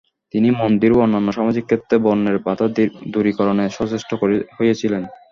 [0.33, 2.67] তিনি মন্দির ও অন্যান্য সামাজিক ক্ষেত্রে বর্ণের বাধা
[3.13, 4.09] দূরীকরণে সচেষ্ট
[4.57, 5.03] হয়েছিলেন।